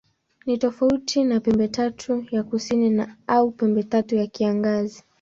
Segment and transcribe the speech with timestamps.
[0.45, 5.03] Ni tofauti na Pembetatu ya Kusini au Pembetatu ya Kiangazi.